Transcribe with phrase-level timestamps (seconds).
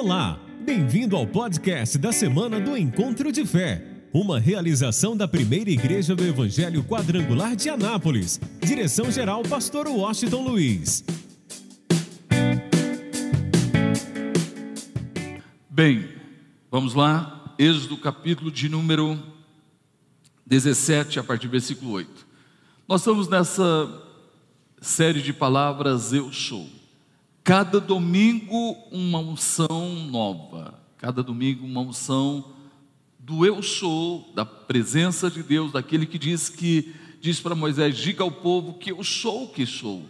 [0.00, 6.14] Olá, bem-vindo ao podcast da semana do Encontro de Fé, uma realização da primeira igreja
[6.14, 8.40] do Evangelho Quadrangular de Anápolis.
[8.60, 11.04] Direção-geral, Pastor Washington Luiz.
[15.68, 16.08] Bem,
[16.70, 19.20] vamos lá, Êxodo capítulo de número
[20.46, 22.24] 17, a partir do versículo 8.
[22.86, 24.00] Nós estamos nessa
[24.80, 26.77] série de palavras Eu Sou.
[27.48, 32.44] Cada domingo uma unção nova, cada domingo uma unção
[33.18, 38.22] do eu sou, da presença de Deus, daquele que diz que diz para Moisés: diga
[38.22, 40.04] ao povo que eu sou o que sou.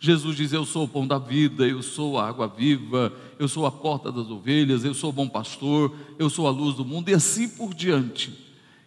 [0.00, 3.64] Jesus diz: Eu sou o pão da vida, eu sou a água viva, eu sou
[3.64, 7.08] a porta das ovelhas, eu sou o bom pastor, eu sou a luz do mundo,
[7.10, 8.36] e assim por diante.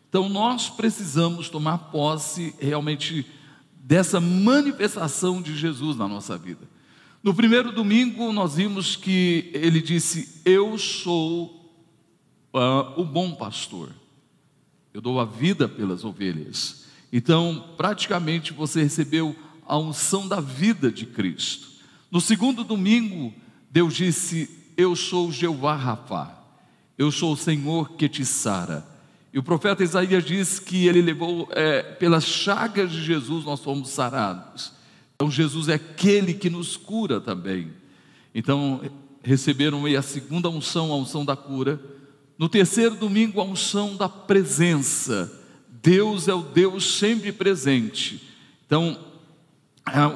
[0.10, 3.26] Então nós precisamos tomar posse realmente
[3.80, 6.75] dessa manifestação de Jesus na nossa vida.
[7.26, 11.74] No primeiro domingo, nós vimos que ele disse: Eu sou
[12.54, 13.90] uh, o bom pastor,
[14.94, 16.86] eu dou a vida pelas ovelhas.
[17.12, 21.68] Então, praticamente você recebeu a unção da vida de Cristo.
[22.12, 23.34] No segundo domingo,
[23.72, 26.40] Deus disse: Eu sou Jeová Rafá,
[26.96, 28.86] eu sou o Senhor que te sara.
[29.34, 33.90] E o profeta Isaías diz que ele levou, é, pelas chagas de Jesus, nós fomos
[33.90, 34.76] sarados.
[35.16, 37.72] Então Jesus é aquele que nos cura também.
[38.34, 38.82] Então
[39.24, 41.80] receberam aí a segunda unção, a unção da cura.
[42.38, 45.32] No terceiro domingo, a unção da presença.
[45.82, 48.30] Deus é o Deus sempre presente.
[48.66, 49.00] Então,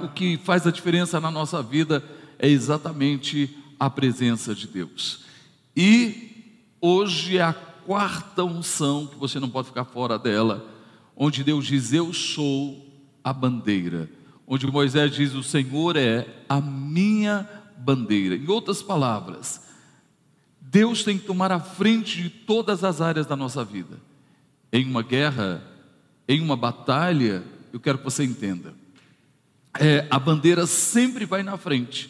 [0.04, 2.04] o que faz a diferença na nossa vida
[2.38, 5.24] é exatamente a presença de Deus.
[5.76, 10.68] E hoje é a quarta unção, que você não pode ficar fora dela,
[11.16, 12.86] onde Deus diz: Eu sou
[13.24, 14.10] a bandeira
[14.50, 17.48] onde Moisés diz: O Senhor é a minha
[17.78, 18.36] bandeira.
[18.36, 19.62] Em outras palavras,
[20.60, 23.98] Deus tem que tomar a frente de todas as áreas da nossa vida.
[24.74, 25.64] Em uma guerra,
[26.28, 28.74] em uma batalha, eu quero que você entenda.
[29.80, 32.10] É, a bandeira sempre vai na frente.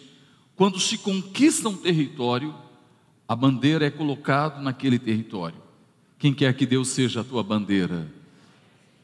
[0.56, 2.56] Quando se conquista um território,
[3.28, 5.62] a bandeira é colocada naquele território.
[6.18, 8.08] Quem quer que Deus seja a tua bandeira?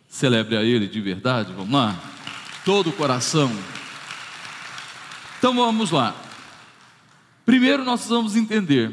[0.08, 2.15] Celebre a Ele de verdade, vamos lá?
[2.66, 3.52] Todo o coração.
[5.38, 6.16] Então vamos lá.
[7.46, 8.92] Primeiro nós vamos entender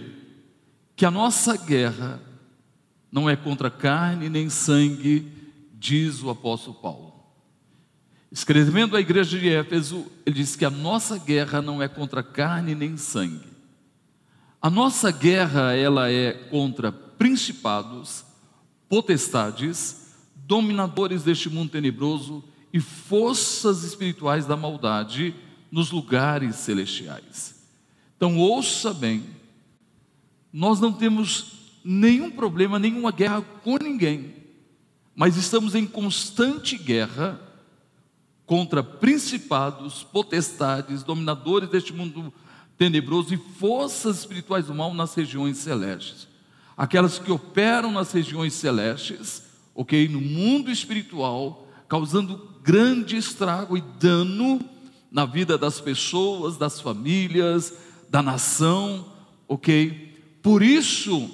[0.95, 2.21] que a nossa guerra
[3.11, 5.27] não é contra carne nem sangue,
[5.73, 7.15] diz o apóstolo Paulo.
[8.31, 12.75] Escrevendo à igreja de Éfeso, ele diz que a nossa guerra não é contra carne
[12.75, 13.49] nem sangue.
[14.61, 18.23] A nossa guerra ela é contra principados,
[18.87, 20.15] potestades,
[20.47, 25.35] dominadores deste mundo tenebroso e forças espirituais da maldade
[25.71, 27.55] nos lugares celestiais.
[28.17, 29.25] Então, ouça bem,
[30.53, 31.53] nós não temos
[31.85, 34.35] nenhum problema, nenhuma guerra com ninguém,
[35.15, 37.41] mas estamos em constante guerra
[38.47, 42.33] contra principados, potestades, dominadores deste mundo
[42.77, 46.29] tenebroso e forças espirituais do mal nas regiões celestes.
[46.77, 49.43] Aquelas que operam nas regiões celestes,
[49.75, 54.61] ok, no mundo espiritual, causando grande estrago e dano
[55.11, 57.75] na vida das pessoas, das famílias,
[58.09, 59.07] da nação,
[59.49, 60.39] ok?
[60.43, 61.31] Por isso,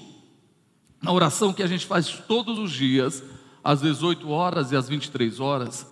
[1.00, 3.22] na oração que a gente faz todos os dias,
[3.62, 5.87] às 18 horas e às 23 horas,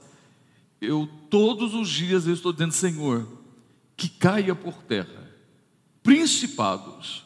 [0.80, 3.26] eu todos os dias eu estou dizendo, Senhor,
[3.96, 5.26] que caia por terra
[6.06, 7.24] principados,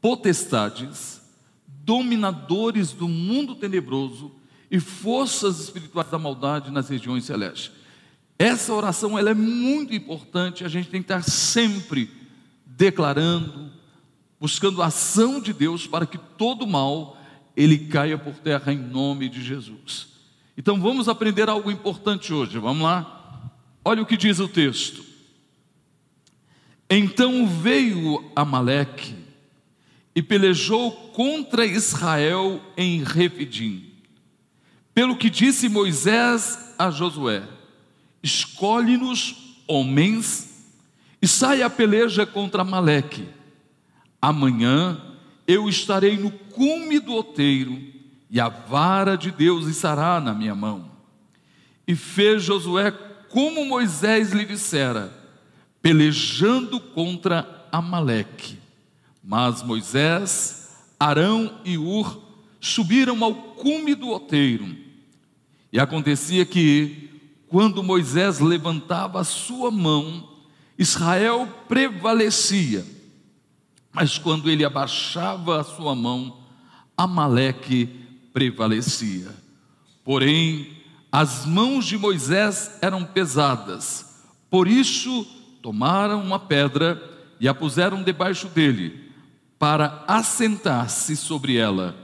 [0.00, 1.20] potestades,
[1.64, 4.32] dominadores do mundo tenebroso
[4.70, 7.72] e forças espirituais da maldade nas regiões celestes.
[8.38, 12.10] Essa oração ela é muito importante, a gente tem que estar sempre
[12.64, 13.70] declarando,
[14.38, 17.18] buscando a ação de Deus para que todo mal
[17.56, 20.08] ele caia por terra em nome de Jesus.
[20.56, 23.50] Então vamos aprender algo importante hoje, vamos lá?
[23.84, 25.04] Olha o que diz o texto.
[26.88, 29.14] Então veio Amaleque
[30.14, 33.89] e pelejou contra Israel em Refidim.
[35.00, 37.42] Pelo que disse Moisés a Josué:
[38.22, 39.34] Escolhe-nos
[39.66, 40.62] homens
[41.22, 43.26] e saia a peleja contra Maleque.
[44.20, 45.00] Amanhã
[45.46, 47.82] eu estarei no cume do outeiro
[48.28, 50.90] e a vara de Deus estará na minha mão.
[51.88, 52.90] E fez Josué
[53.30, 55.10] como Moisés lhe dissera,
[55.80, 58.58] pelejando contra Amaleque.
[59.24, 62.20] Mas Moisés, Arão e Ur
[62.60, 64.89] subiram ao cume do outeiro.
[65.72, 67.08] E acontecia que,
[67.48, 70.28] quando Moisés levantava a sua mão,
[70.78, 72.84] Israel prevalecia.
[73.92, 76.36] mas quando ele abaixava a sua mão,
[76.96, 77.88] Amaleque
[78.32, 79.28] prevalecia.
[80.04, 80.68] Porém,
[81.10, 85.26] as mãos de Moisés eram pesadas, por isso
[85.60, 87.02] tomaram uma pedra
[87.40, 89.10] e a puseram debaixo dele,
[89.58, 91.96] para assentar-se sobre ela.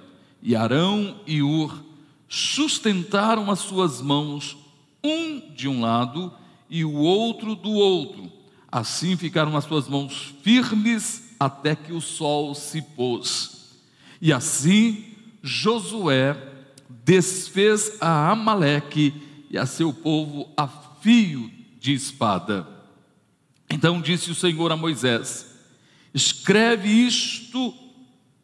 [0.43, 1.86] E Arão e Ur
[2.29, 4.57] sustentaram as suas mãos,
[5.03, 6.33] um de um lado
[6.69, 8.31] e o outro do outro.
[8.71, 13.77] Assim ficaram as suas mãos firmes até que o sol se pôs.
[14.21, 15.05] E assim
[15.43, 16.37] Josué
[17.05, 19.15] desfez a Amaleque
[19.51, 22.67] e a seu povo a fio de espada.
[23.71, 25.55] Então disse o Senhor a Moisés:
[26.13, 27.73] Escreve isto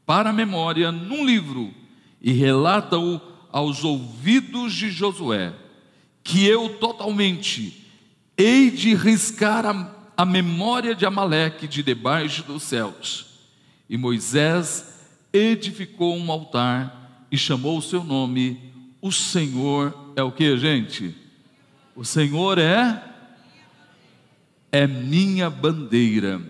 [0.06, 1.73] para a memória num livro
[2.20, 5.53] e relata-o aos ouvidos de Josué,
[6.25, 7.87] que eu totalmente
[8.37, 13.27] hei de riscar a, a memória de Amaleque de debaixo dos céus.
[13.89, 18.59] E Moisés edificou um altar e chamou o seu nome,
[19.01, 21.15] o Senhor é o que, gente?
[21.95, 23.11] O Senhor é
[24.73, 26.41] é minha bandeira.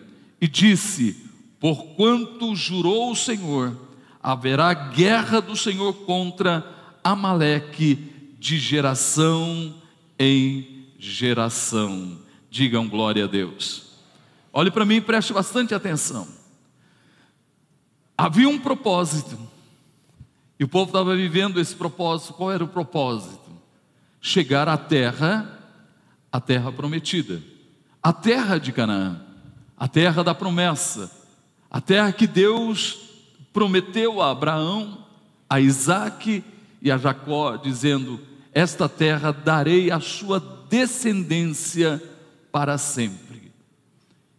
[0.40, 1.16] E disse:
[1.58, 3.76] Porquanto jurou o Senhor,
[4.22, 6.64] haverá guerra do Senhor contra
[7.02, 7.94] Amaleque
[8.38, 9.74] de geração
[10.18, 12.18] em geração.
[12.50, 13.92] Digam glória a Deus.
[14.52, 16.28] Olhe para mim e preste bastante atenção.
[18.16, 19.38] Havia um propósito,
[20.60, 22.34] e o povo estava vivendo esse propósito.
[22.34, 23.50] Qual era o propósito?
[24.20, 25.58] Chegar à terra,
[26.30, 27.42] a terra prometida,
[28.02, 29.20] a terra de Canaã,
[29.76, 31.10] a terra da promessa,
[31.70, 32.98] a terra que Deus
[33.52, 35.04] prometeu a Abraão,
[35.48, 36.44] a Isaac
[36.82, 38.20] e a Jacó, dizendo:
[38.52, 42.02] Esta terra darei à sua descendência
[42.50, 43.52] para sempre.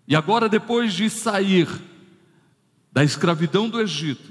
[0.06, 1.70] E agora, depois de sair
[2.92, 4.30] da escravidão do Egito,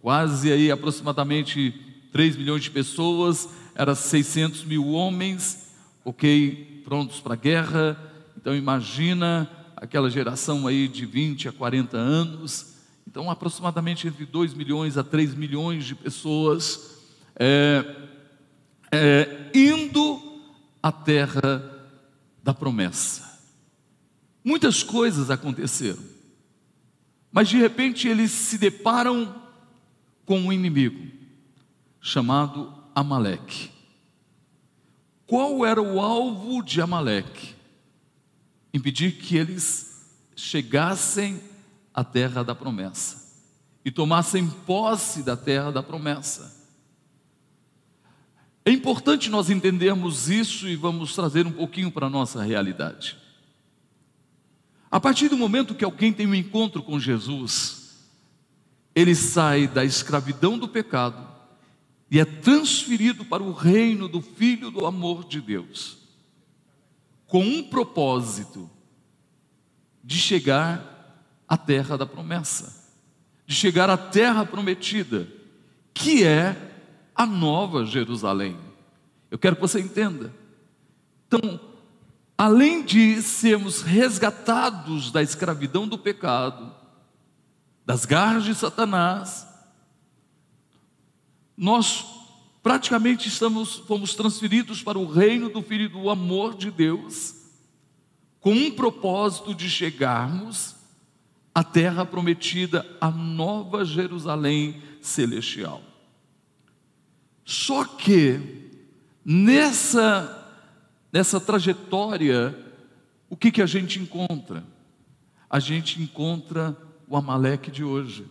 [0.00, 1.74] quase aí aproximadamente
[2.12, 5.72] 3 milhões de pessoas, eram 600 mil homens,
[6.04, 7.98] ok, prontos para a guerra.
[8.36, 12.74] Então imagina aquela geração aí de 20 a 40 anos.
[13.06, 16.97] Então aproximadamente entre 2 milhões a 3 milhões de pessoas
[17.38, 17.84] é,
[18.90, 20.42] é, indo
[20.82, 21.62] à terra
[22.42, 23.38] da promessa.
[24.42, 26.02] Muitas coisas aconteceram.
[27.30, 29.34] Mas de repente eles se deparam
[30.24, 31.06] com um inimigo
[32.00, 33.70] chamado Amaleque.
[35.26, 37.54] Qual era o alvo de Amaleque?
[38.72, 41.40] Impedir que eles chegassem
[41.92, 43.28] à terra da promessa
[43.84, 46.57] e tomassem posse da terra da promessa.
[48.68, 53.16] É importante nós entendermos isso e vamos trazer um pouquinho para a nossa realidade.
[54.90, 58.10] A partir do momento que alguém tem um encontro com Jesus,
[58.94, 61.26] ele sai da escravidão do pecado
[62.10, 65.96] e é transferido para o reino do Filho do amor de Deus,
[67.26, 68.68] com um propósito
[70.04, 72.86] de chegar à terra da promessa,
[73.46, 75.26] de chegar à terra prometida,
[75.94, 76.67] que é
[77.18, 78.56] a nova Jerusalém.
[79.28, 80.32] Eu quero que você entenda.
[81.26, 81.58] Então,
[82.38, 86.72] além de sermos resgatados da escravidão do pecado,
[87.84, 89.48] das garras de Satanás,
[91.56, 92.06] nós
[92.62, 97.34] praticamente estamos, fomos transferidos para o reino do Filho do amor de Deus,
[98.38, 100.76] com um propósito de chegarmos
[101.52, 105.87] à terra prometida, a nova Jerusalém celestial.
[107.50, 108.38] Só que,
[109.24, 110.34] nessa
[111.10, 112.54] nessa trajetória,
[113.30, 114.62] o que, que a gente encontra?
[115.48, 116.76] A gente encontra
[117.08, 118.26] o Amaleque de hoje,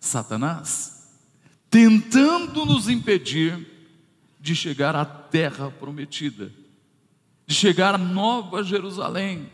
[0.00, 1.16] Satanás,
[1.70, 3.56] tentando nos impedir
[4.40, 6.50] de chegar à terra prometida,
[7.46, 9.48] de chegar à nova Jerusalém.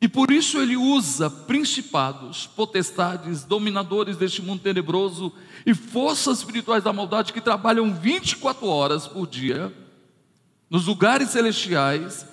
[0.00, 5.32] E por isso ele usa principados, potestades, dominadores deste mundo tenebroso
[5.66, 9.72] e forças espirituais da maldade que trabalham 24 horas por dia
[10.70, 12.24] nos lugares celestiais,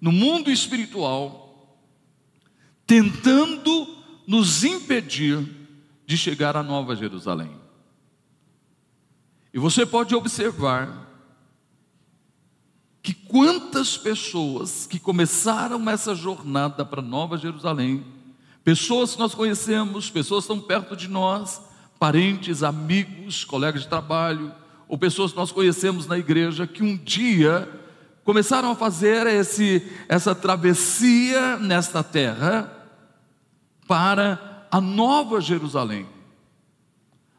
[0.00, 1.76] no mundo espiritual,
[2.86, 5.44] tentando nos impedir
[6.06, 7.50] de chegar à Nova Jerusalém.
[9.52, 11.05] E você pode observar
[13.36, 18.02] quantas pessoas que começaram essa jornada para Nova Jerusalém,
[18.64, 21.60] pessoas que nós conhecemos, pessoas que estão perto de nós,
[21.98, 24.54] parentes, amigos, colegas de trabalho,
[24.88, 27.68] ou pessoas que nós conhecemos na igreja, que um dia
[28.24, 32.72] começaram a fazer esse, essa travessia nesta terra
[33.86, 36.06] para a nova Jerusalém.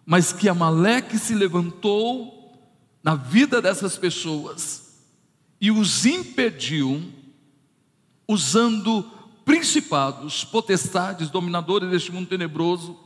[0.05, 2.55] Mas que Amaleque se levantou
[3.03, 4.85] na vida dessas pessoas
[5.59, 7.03] e os impediu,
[8.27, 9.03] usando
[9.43, 12.97] principados, potestades, dominadores deste mundo tenebroso,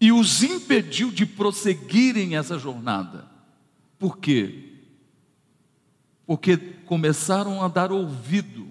[0.00, 3.26] e os impediu de prosseguirem essa jornada.
[3.98, 4.74] Por quê?
[6.26, 8.68] Porque começaram a dar ouvido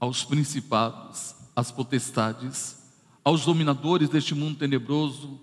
[0.00, 2.82] aos principados, às potestades,
[3.22, 5.40] aos dominadores deste mundo tenebroso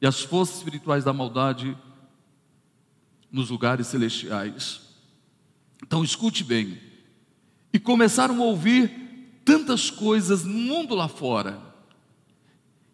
[0.00, 1.76] e às forças espirituais da maldade
[3.30, 4.80] nos lugares celestiais.
[5.82, 6.78] Então escute bem.
[7.72, 9.08] E começaram a ouvir
[9.48, 11.58] tantas coisas no mundo lá fora,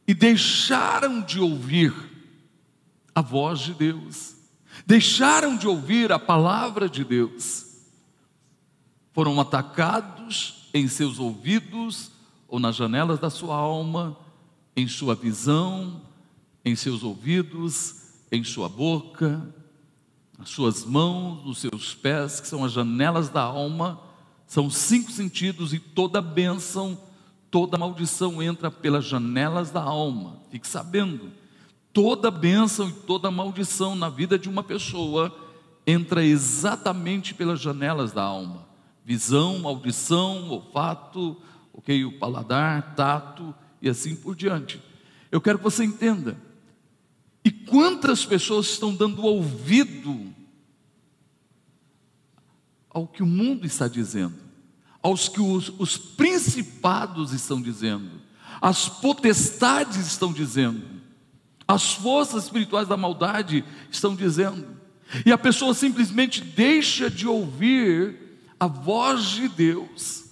[0.06, 1.92] e deixaram de ouvir
[3.12, 4.36] a voz de Deus,
[4.86, 7.66] deixaram de ouvir a palavra de Deus,
[9.12, 12.12] foram atacados em seus ouvidos
[12.46, 14.16] ou nas janelas da sua alma,
[14.76, 16.02] em sua visão,
[16.64, 19.42] em seus ouvidos, em sua boca,
[20.38, 24.00] nas suas mãos, nos seus pés, que são as janelas da alma,
[24.46, 26.98] são cinco sentidos e toda bênção,
[27.50, 30.40] toda maldição entra pelas janelas da alma.
[30.50, 31.30] Fique sabendo,
[31.92, 35.34] toda bênção e toda maldição na vida de uma pessoa
[35.86, 38.64] entra exatamente pelas janelas da alma
[39.04, 41.36] visão, audição, olfato,
[41.72, 44.82] ok, o paladar, tato e assim por diante.
[45.30, 46.36] Eu quero que você entenda.
[47.44, 50.32] E quantas pessoas estão dando ouvido
[52.88, 54.36] ao que o mundo está dizendo,
[55.02, 58.22] aos que os, os principados estão dizendo,
[58.62, 61.02] as potestades estão dizendo,
[61.66, 64.66] as forças espirituais da maldade estão dizendo,
[65.26, 68.16] e a pessoa simplesmente deixa de ouvir
[68.58, 70.24] a voz de Deus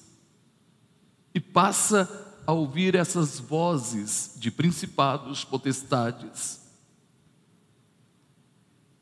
[1.35, 2.09] e passa
[2.47, 6.62] a ouvir essas vozes de principados, potestades.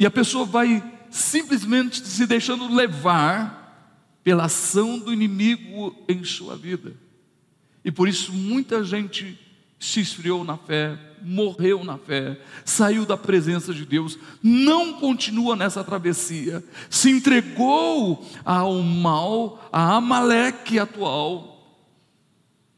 [0.01, 6.95] E a pessoa vai simplesmente se deixando levar pela ação do inimigo em sua vida.
[7.85, 9.39] E por isso muita gente
[9.79, 15.85] se esfriou na fé, morreu na fé, saiu da presença de Deus, não continua nessa
[15.85, 21.79] travessia, se entregou ao mal, a Amaleque atual,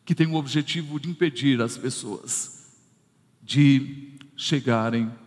[0.05, 2.67] que tem o objetivo de impedir as pessoas
[3.41, 5.22] de chegarem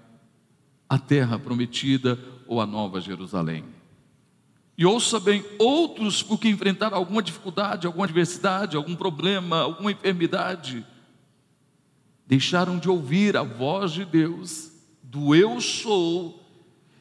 [0.96, 3.66] à terra prometida ou à nova Jerusalém.
[4.78, 10.86] E ouça bem, outros, porque enfrentaram alguma dificuldade, alguma adversidade, algum problema, alguma enfermidade,
[12.26, 14.72] deixaram de ouvir a voz de Deus,
[15.04, 16.42] do eu sou,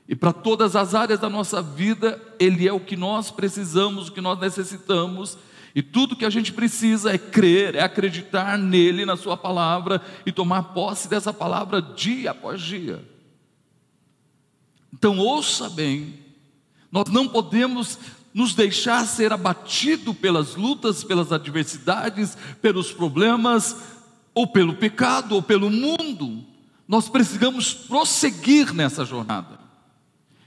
[0.08, 4.12] e para todas as áreas da nossa vida, Ele é o que nós precisamos, o
[4.12, 5.38] que nós necessitamos,
[5.72, 10.32] e tudo que a gente precisa é crer, é acreditar nele, na Sua palavra, e
[10.32, 13.13] tomar posse dessa palavra dia após dia.
[14.94, 16.18] Então, ouça bem,
[16.90, 17.98] nós não podemos
[18.32, 23.76] nos deixar ser abatido pelas lutas, pelas adversidades, pelos problemas,
[24.34, 26.44] ou pelo pecado, ou pelo mundo,
[26.88, 29.60] nós precisamos prosseguir nessa jornada.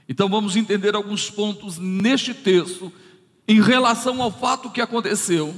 [0.08, 2.92] Então vamos entender alguns pontos neste texto
[3.46, 5.54] em relação ao fato que aconteceu.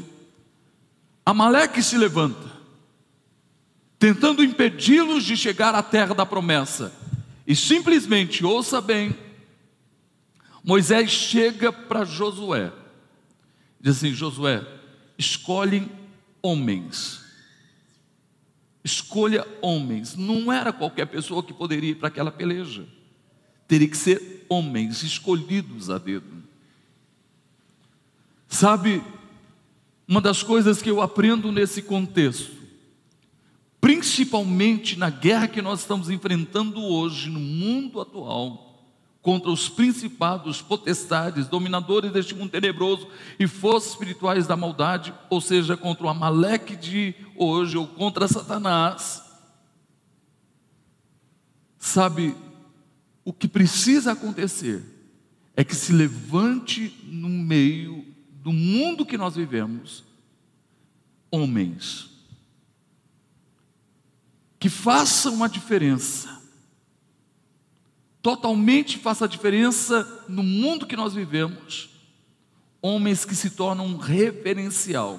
[1.26, 2.50] Amaleque se levanta,
[3.98, 6.92] tentando impedi-los de chegar à terra da promessa.
[7.50, 9.12] E simplesmente, ouça bem,
[10.62, 12.72] Moisés chega para Josué,
[13.80, 14.64] diz assim: Josué,
[15.18, 15.90] escolhe
[16.40, 17.20] homens
[18.82, 20.16] Escolha homens.
[20.16, 22.86] Não era qualquer pessoa que poderia ir para aquela peleja.
[23.68, 26.42] Teria que ser homens escolhidos a dedo.
[28.48, 29.02] Sabe,
[30.08, 32.56] uma das coisas que eu aprendo nesse contexto,
[33.80, 38.66] principalmente na guerra que nós estamos enfrentando hoje no mundo atual,
[39.22, 43.06] contra os principados, potestades, dominadores deste mundo tenebroso
[43.38, 49.22] e forças espirituais da maldade, ou seja, contra o Amaleque de hoje ou contra Satanás.
[51.78, 52.34] Sabe,
[53.24, 54.82] o que precisa acontecer
[55.54, 58.04] é que se levante no meio
[58.42, 60.04] do mundo que nós vivemos
[61.30, 62.09] homens
[64.60, 66.40] que façam a diferença
[68.22, 71.88] totalmente faça a diferença no mundo que nós vivemos.
[72.82, 75.18] Homens que se tornam um referencial,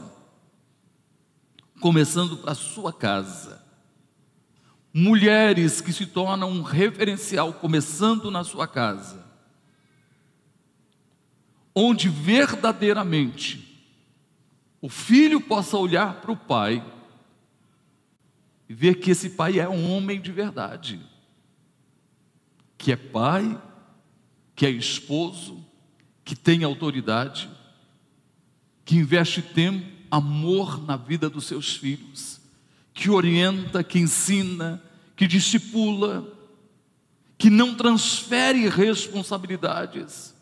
[1.79, 3.61] começando para sua casa.
[4.93, 9.23] Mulheres que se tornam um referencial, começando na sua casa.
[11.73, 13.67] Onde verdadeiramente
[14.81, 16.83] o filho possa olhar para o pai
[18.71, 20.97] e ver que esse pai é um homem de verdade,
[22.77, 23.61] que é pai,
[24.55, 25.61] que é esposo,
[26.23, 27.49] que tem autoridade,
[28.85, 32.39] que investe tempo, amor na vida dos seus filhos,
[32.93, 34.81] que orienta, que ensina,
[35.17, 36.25] que discipula,
[37.37, 40.33] que não transfere responsabilidades,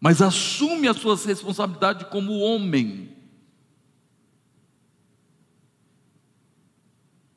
[0.00, 3.15] mas assume as suas responsabilidades como homem.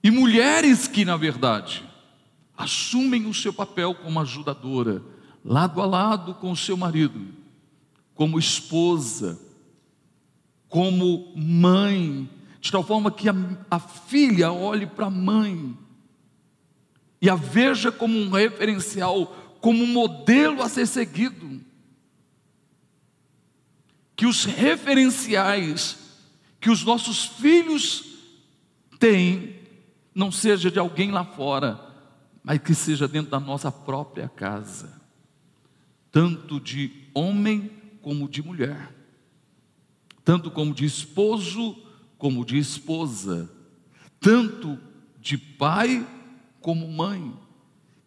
[0.03, 1.83] E mulheres que, na verdade,
[2.57, 5.03] assumem o seu papel como ajudadora,
[5.43, 7.27] lado a lado com o seu marido,
[8.13, 9.39] como esposa,
[10.67, 12.29] como mãe,
[12.61, 13.35] de tal forma que a,
[13.69, 15.77] a filha olhe para a mãe
[17.21, 19.25] e a veja como um referencial,
[19.59, 21.59] como um modelo a ser seguido.
[24.15, 25.97] Que os referenciais
[26.59, 28.03] que os nossos filhos
[28.99, 29.58] têm
[30.13, 31.79] não seja de alguém lá fora,
[32.43, 35.01] mas que seja dentro da nossa própria casa,
[36.11, 38.93] tanto de homem como de mulher,
[40.23, 41.77] tanto como de esposo
[42.17, 43.49] como de esposa,
[44.19, 44.77] tanto
[45.19, 46.05] de pai
[46.59, 47.33] como mãe.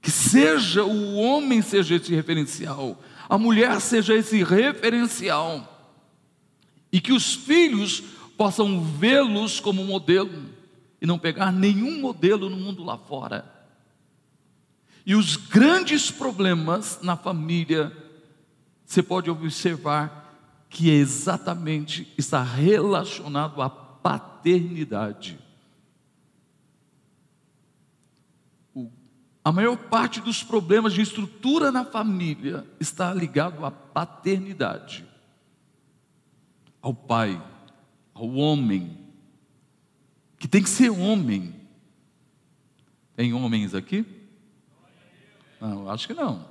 [0.01, 5.95] Que seja o homem seja esse referencial, a mulher seja esse referencial,
[6.93, 8.03] e que os filhos
[8.37, 10.62] possam vê-los como modelo
[11.03, 13.45] e não pegar nenhum modelo no mundo lá fora.
[15.05, 17.93] E os grandes problemas na família,
[18.87, 20.33] você pode observar
[20.71, 25.41] que é exatamente está relacionado à paternidade.
[29.45, 35.05] A maior parte dos problemas de estrutura na família está ligado à paternidade,
[36.81, 37.43] ao pai,
[38.15, 39.02] ao homem,
[40.43, 41.55] que tem que ser homem.
[43.15, 44.05] Tem homens aqui?
[45.61, 46.45] Não, acho que não.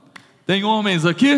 [0.45, 1.35] Tem homens aqui?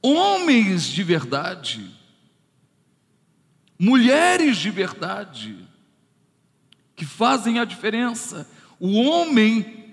[0.00, 1.86] Homens de verdade,
[3.78, 5.68] mulheres de verdade,
[6.96, 8.48] que fazem a diferença
[8.80, 9.92] o homem,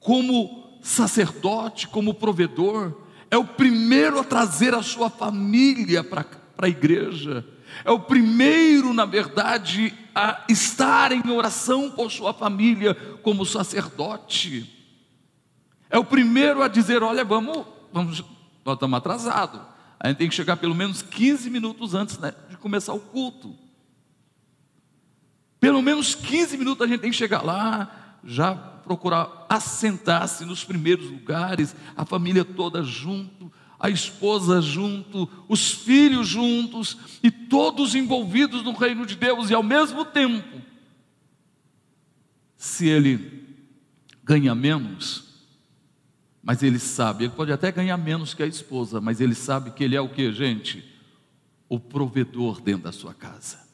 [0.00, 2.92] como sacerdote, como provedor,
[3.30, 6.26] é o primeiro a trazer a sua família para
[6.58, 7.46] a igreja,
[7.84, 14.72] é o primeiro, na verdade, a estar em oração por sua família como sacerdote,
[15.90, 18.24] é o primeiro a dizer: olha, vamos, vamos
[18.64, 19.60] nós estamos atrasados,
[20.00, 23.54] a gente tem que chegar pelo menos 15 minutos antes né, de começar o culto.
[25.60, 31.10] Pelo menos 15 minutos a gente tem que chegar lá, já procurar assentar-se nos primeiros
[31.10, 38.72] lugares, a família toda junto, a esposa junto, os filhos juntos e todos envolvidos no
[38.72, 40.60] reino de Deus e ao mesmo tempo,
[42.56, 43.44] se ele
[44.24, 45.24] ganha menos,
[46.42, 49.84] mas ele sabe, ele pode até ganhar menos que a esposa, mas ele sabe que
[49.84, 50.84] ele é o que, gente?
[51.68, 53.66] O provedor dentro da sua casa.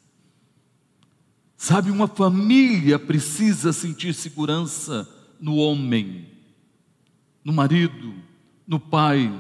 [1.57, 5.09] Sabe, uma família precisa sentir segurança
[5.41, 6.27] no homem,
[7.45, 8.15] no marido,
[8.67, 9.33] no pai.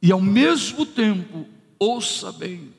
[0.00, 1.46] E ao mesmo tempo,
[1.78, 2.72] ouça bem,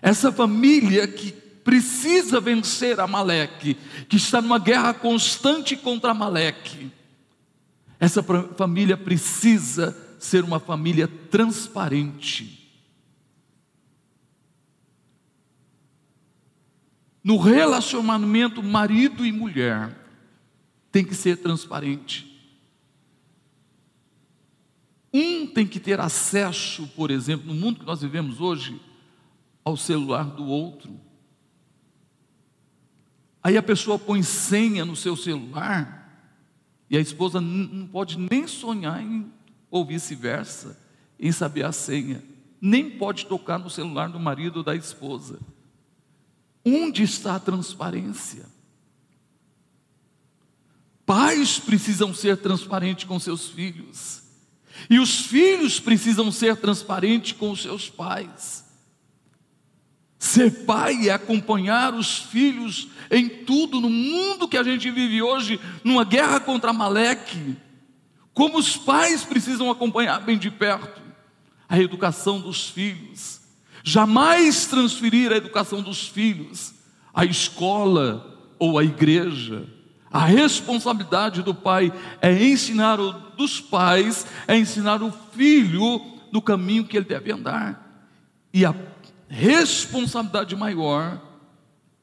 [0.00, 3.76] essa família que precisa vencer Amaleque,
[4.08, 6.90] que está numa guerra constante contra Amaleque,
[7.98, 12.66] essa família precisa ser uma família transparente
[17.26, 19.90] no relacionamento marido e mulher,
[20.92, 22.35] tem que ser transparente.
[25.16, 28.78] Um tem que ter acesso, por exemplo, no mundo que nós vivemos hoje,
[29.64, 31.00] ao celular do outro.
[33.42, 36.30] Aí a pessoa põe senha no seu celular
[36.90, 39.32] e a esposa não pode nem sonhar em,
[39.70, 40.78] ou vice-versa,
[41.18, 42.22] em saber a senha,
[42.60, 45.40] nem pode tocar no celular do marido ou da esposa.
[46.62, 48.44] Onde está a transparência?
[51.06, 54.25] Pais precisam ser transparentes com seus filhos,
[54.88, 58.64] e os filhos precisam ser transparentes com os seus pais.
[60.18, 65.60] Ser pai é acompanhar os filhos em tudo, no mundo que a gente vive hoje,
[65.84, 67.56] numa guerra contra Maleque.
[68.32, 71.00] Como os pais precisam acompanhar bem de perto
[71.68, 73.40] a educação dos filhos,
[73.88, 76.74] Jamais transferir a educação dos filhos
[77.14, 79.64] à escola ou à igreja.
[80.10, 81.92] A responsabilidade do pai
[82.22, 86.00] é ensinar o dos pais, é ensinar o filho
[86.32, 88.08] no caminho que ele deve andar.
[88.52, 88.74] E a
[89.28, 91.20] responsabilidade maior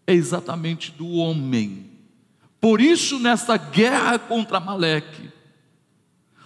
[0.05, 1.89] é exatamente do homem.
[2.59, 5.31] Por isso, nesta guerra contra Maleque,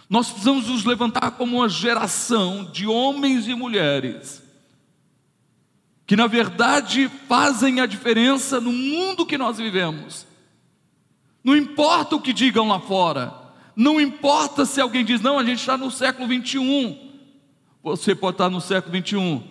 [0.09, 4.43] nós precisamos nos levantar como uma geração de homens e mulheres
[6.05, 10.26] que, na verdade, fazem a diferença no mundo que nós vivemos.
[11.47, 13.33] Não importa o que digam lá fora,
[13.73, 17.09] não importa se alguém diz, não, a gente está no século 21.
[17.81, 19.41] Você pode estar no século 21,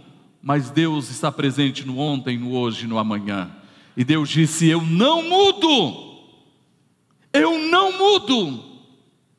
[0.43, 3.51] mas Deus está presente no ontem, no hoje, no amanhã.
[3.97, 6.19] E Deus disse: Eu não mudo,
[7.33, 8.63] eu não mudo.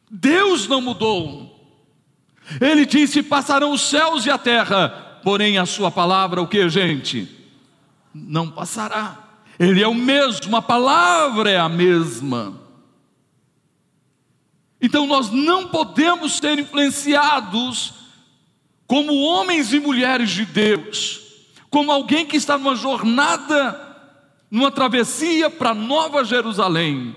[0.09, 1.55] Deus não mudou.
[2.59, 7.29] Ele disse: Passarão os céus e a terra, porém a Sua palavra, o que, gente?
[8.11, 9.26] Não passará.
[9.59, 12.61] Ele é o mesmo, a palavra é a mesma.
[14.81, 17.93] Então nós não podemos ser influenciados
[18.85, 21.21] como homens e mulheres de Deus,
[21.69, 23.79] como alguém que está numa jornada,
[24.49, 27.15] numa travessia para Nova Jerusalém.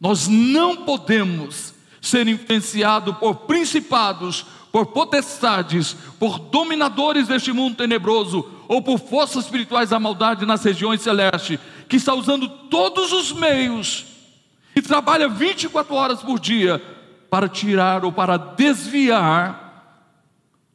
[0.00, 8.82] Nós não podemos ser influenciados por principados, por potestades, por dominadores deste mundo tenebroso ou
[8.82, 14.04] por forças espirituais da maldade nas regiões celestes, que está usando todos os meios
[14.76, 16.78] e trabalha 24 horas por dia
[17.30, 19.68] para tirar ou para desviar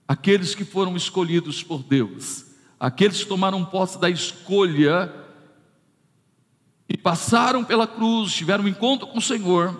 [0.07, 2.45] aqueles que foram escolhidos por Deus,
[2.79, 5.13] aqueles que tomaram posse da escolha
[6.89, 9.79] e passaram pela cruz, tiveram um encontro com o Senhor.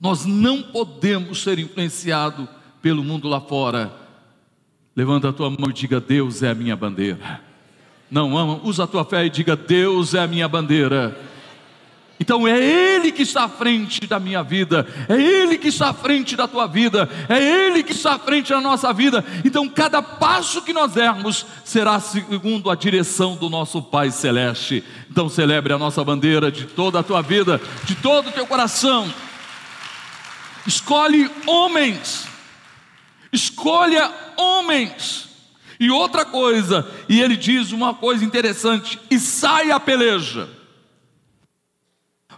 [0.00, 2.48] Nós não podemos ser influenciados
[2.82, 4.00] pelo mundo lá fora
[5.00, 7.40] Levanta a tua mão e diga: Deus é a minha bandeira.
[8.10, 11.18] Não ama, usa a tua fé e diga: Deus é a minha bandeira.
[12.18, 15.94] Então é Ele que está à frente da minha vida, é Ele que está à
[15.94, 19.24] frente da tua vida, é Ele que está à frente da nossa vida.
[19.42, 24.84] Então cada passo que nós dermos será segundo a direção do nosso Pai Celeste.
[25.10, 29.10] Então celebre a nossa bandeira de toda a tua vida, de todo o teu coração.
[30.66, 32.28] Escolhe homens
[33.32, 35.28] escolha homens.
[35.78, 40.48] E outra coisa, e ele diz uma coisa interessante: e sai a peleja,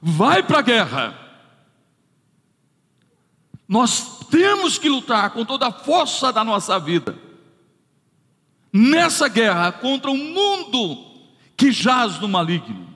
[0.01, 1.19] vai para a guerra.
[3.67, 7.19] Nós temos que lutar com toda a força da nossa vida,
[8.73, 11.13] nessa guerra contra um mundo
[11.57, 12.89] que jaz no maligno,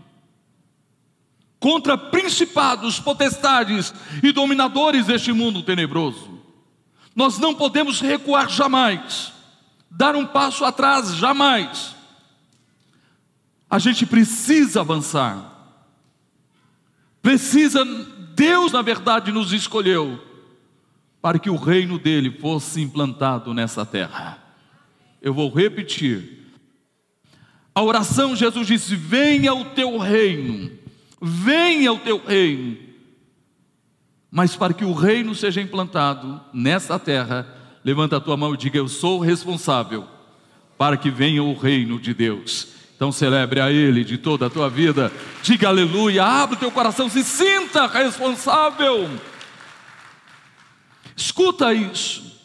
[1.58, 6.35] contra principados, potestades e dominadores deste mundo tenebroso.
[7.16, 9.32] Nós não podemos recuar jamais,
[9.90, 11.96] dar um passo atrás jamais.
[13.70, 15.54] A gente precisa avançar.
[17.22, 17.82] Precisa,
[18.34, 20.22] Deus na verdade nos escolheu
[21.22, 24.38] para que o reino dele fosse implantado nessa terra.
[25.22, 26.44] Eu vou repetir.
[27.74, 30.70] A oração Jesus disse: "Venha o teu reino.
[31.20, 32.85] Venha o teu reino."
[34.30, 37.46] Mas para que o reino seja implantado nessa terra,
[37.84, 40.06] levanta a tua mão e diga: Eu sou responsável
[40.76, 42.68] para que venha o reino de Deus.
[42.96, 45.12] Então celebre a Ele de toda a tua vida,
[45.42, 49.08] diga aleluia, abre o teu coração, se sinta responsável.
[51.14, 52.40] Escuta isso,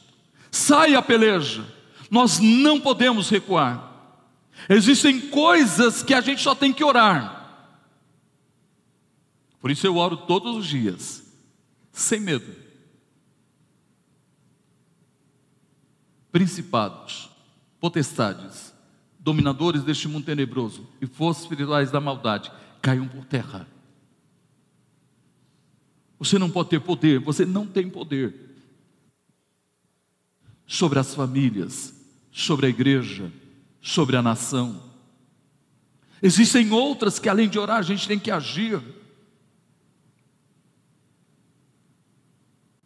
[0.49, 1.65] saia a peleja,
[2.09, 3.91] nós não podemos recuar.
[4.69, 7.39] Existem coisas que a gente só tem que orar.
[9.59, 11.30] Por isso eu oro todos os dias
[11.91, 12.55] sem medo.
[16.31, 17.29] Principados,
[17.79, 18.73] potestades,
[19.19, 22.51] dominadores deste mundo tenebroso e forças espirituais da maldade
[22.81, 23.67] caiam por terra.
[26.17, 28.33] Você não pode ter poder, você não tem poder
[30.67, 31.93] sobre as famílias,
[32.31, 33.31] sobre a igreja,
[33.81, 34.91] sobre a nação.
[36.21, 38.79] Existem outras que além de orar a gente tem que agir.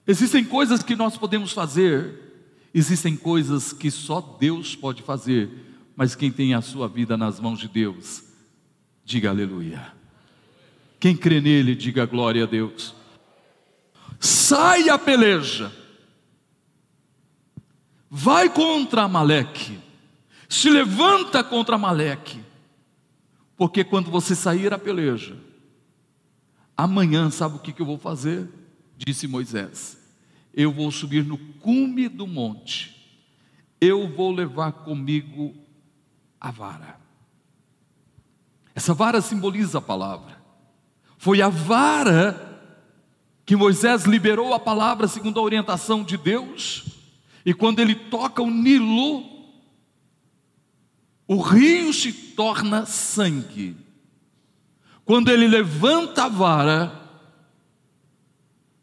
[0.07, 2.13] Existem coisas que nós podemos fazer,
[2.73, 5.49] existem coisas que só Deus pode fazer,
[5.95, 8.23] mas quem tem a sua vida nas mãos de Deus,
[9.03, 9.93] diga aleluia.
[10.99, 12.93] Quem crê nele, diga glória a Deus.
[14.19, 15.71] Sai a peleja,
[18.09, 19.79] vai contra Amaleque,
[20.47, 22.39] se levanta contra Amaleque,
[23.57, 25.35] porque quando você sair a peleja,
[26.77, 28.47] amanhã, sabe o que, que eu vou fazer?
[28.97, 29.97] Disse Moisés:
[30.53, 32.95] Eu vou subir no cume do monte,
[33.79, 35.55] eu vou levar comigo
[36.39, 36.99] a vara.
[38.73, 40.37] Essa vara simboliza a palavra.
[41.17, 42.45] Foi a vara
[43.45, 46.85] que Moisés liberou a palavra segundo a orientação de Deus,
[47.45, 49.23] e quando ele toca o Nilo,
[51.27, 53.77] o rio se torna sangue.
[55.03, 57.04] Quando ele levanta a vara,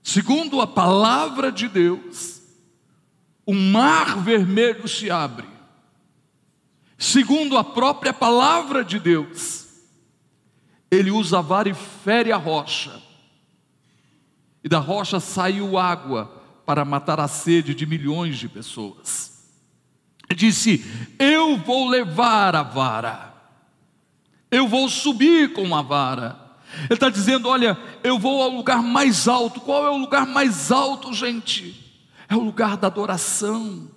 [0.03, 2.43] segundo a palavra de Deus,
[3.47, 5.47] o mar vermelho se abre.
[6.99, 9.67] Segundo a própria palavra de Deus,
[10.91, 13.03] ele usa a vara e fere a rocha.
[14.63, 19.33] E da rocha saiu água para matar a sede de milhões de pessoas.
[20.37, 20.85] Disse:
[21.19, 23.35] Eu vou levar a vara,
[24.51, 26.42] eu vou subir com a vara.
[26.85, 29.61] Ele está dizendo: Olha, eu vou ao lugar mais alto.
[29.61, 31.79] Qual é o lugar mais alto, gente?
[32.29, 33.91] É o lugar da adoração,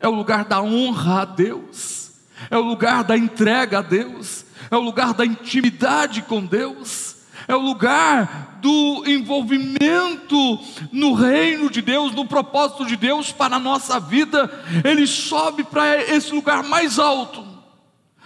[0.00, 2.12] é o lugar da honra a Deus,
[2.50, 7.54] é o lugar da entrega a Deus, é o lugar da intimidade com Deus é
[7.54, 10.58] o lugar do envolvimento
[10.92, 14.50] no reino de Deus, no propósito de Deus para a nossa vida.
[14.84, 17.44] Ele sobe para esse lugar mais alto,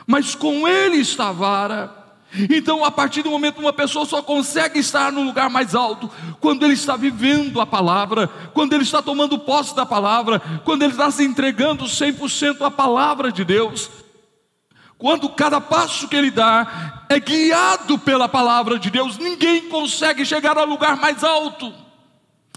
[0.07, 2.06] mas com ele está a vara.
[2.51, 6.65] Então, a partir do momento, uma pessoa só consegue estar no lugar mais alto quando
[6.65, 11.11] ele está vivendo a palavra, quando ele está tomando posse da palavra, quando ele está
[11.11, 13.91] se entregando 100% à palavra de Deus.
[14.99, 20.57] Quando cada passo que ele dá é guiado pela palavra de Deus, ninguém consegue chegar
[20.57, 21.73] ao lugar mais alto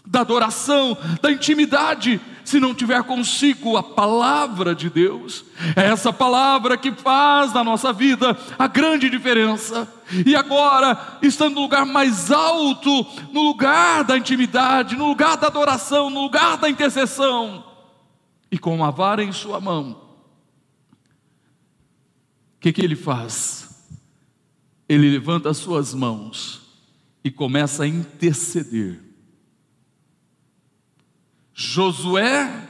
[0.06, 5.46] da adoração, da intimidade, se não tiver consigo a palavra de Deus.
[5.76, 9.88] É essa palavra que faz na nossa vida a grande diferença.
[10.26, 16.10] E agora, estando no lugar mais alto, no lugar da intimidade, no lugar da adoração,
[16.10, 17.64] no lugar da intercessão,
[18.52, 19.96] e com a vara em sua mão, o
[22.60, 23.86] que, que ele faz?
[24.90, 26.62] Ele levanta as suas mãos
[27.24, 29.09] e começa a interceder.
[31.62, 32.70] Josué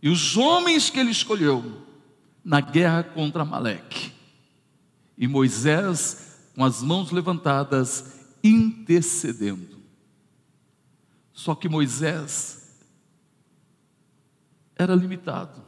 [0.00, 1.84] e os homens que ele escolheu
[2.44, 4.12] na guerra contra Maleque.
[5.18, 9.82] E Moisés, com as mãos levantadas, intercedendo.
[11.32, 12.78] Só que Moisés
[14.76, 15.60] era limitado.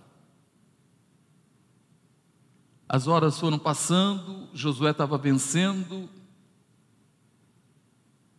[2.89, 6.09] As horas foram passando, Josué estava vencendo,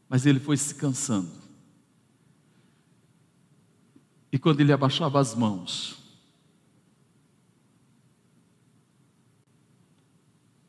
[0.07, 1.44] mas ele foi se cansando.
[4.31, 5.97] E quando ele abaixava as mãos,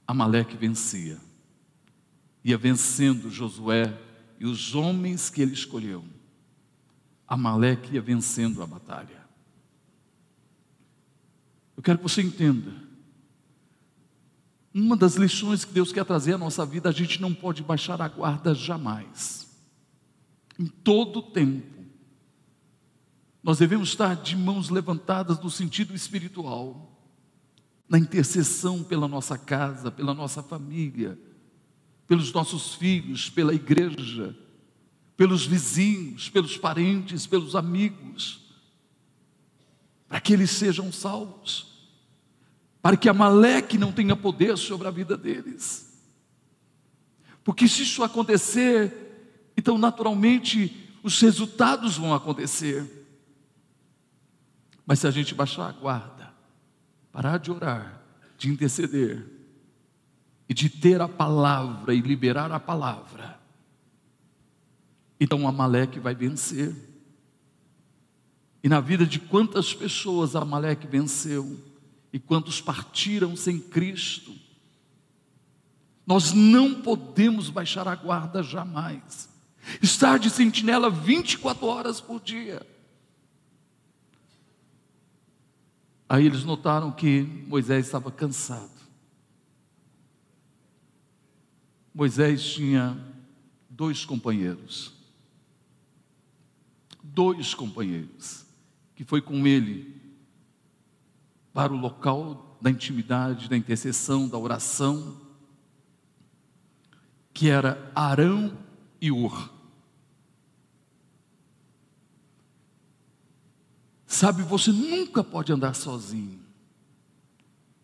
[0.06, 1.18] Amaleque vencia.
[2.44, 3.92] Ia vencendo Josué
[4.38, 6.04] e os homens que ele escolheu.
[7.26, 9.26] Amaleque ia vencendo a batalha.
[11.76, 12.86] Eu quero que você entenda
[14.78, 18.02] uma das lições que Deus quer trazer à nossa vida, a gente não pode baixar
[18.02, 19.48] a guarda jamais.
[20.58, 21.75] Em todo tempo.
[23.46, 27.00] Nós devemos estar de mãos levantadas no sentido espiritual,
[27.88, 31.18] na intercessão pela nossa casa, pela nossa família,
[32.06, 34.36] pelos nossos filhos, pela igreja,
[35.16, 38.40] pelos vizinhos, pelos parentes, pelos amigos,
[40.08, 41.76] para que eles sejam salvos
[42.86, 45.92] para que Amaleque não tenha poder sobre a vida deles.
[47.42, 52.95] Porque se isso acontecer, então naturalmente os resultados vão acontecer.
[54.86, 56.32] Mas se a gente baixar a guarda,
[57.12, 58.00] parar de orar,
[58.38, 59.26] de interceder
[60.48, 63.38] e de ter a palavra e liberar a palavra,
[65.18, 66.74] então Amaleque vai vencer.
[68.62, 71.58] E na vida de quantas pessoas Amaleque venceu?
[72.16, 74.34] e quantos partiram sem Cristo.
[76.06, 79.28] Nós não podemos baixar a guarda jamais.
[79.82, 82.66] Estar de sentinela 24 horas por dia.
[86.08, 88.70] Aí eles notaram que Moisés estava cansado.
[91.92, 92.96] Moisés tinha
[93.68, 94.92] dois companheiros.
[97.02, 98.46] Dois companheiros
[98.96, 99.94] que foi com ele
[101.52, 105.20] para o local da intimidade, da intercessão, da oração,
[107.32, 108.56] que era Arão
[109.00, 109.55] e Ur.
[114.16, 116.40] Sabe, você nunca pode andar sozinho.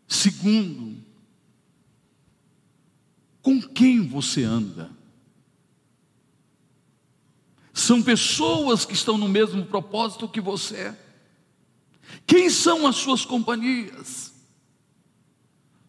[0.08, 0.96] Segundo,
[3.42, 4.90] com quem você anda?
[7.70, 10.96] São pessoas que estão no mesmo propósito que você.
[12.26, 14.32] Quem são as suas companhias?